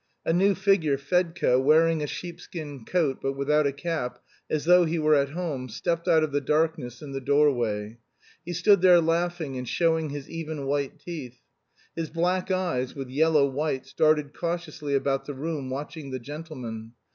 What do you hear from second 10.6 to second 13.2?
white teeth. His black eyes, with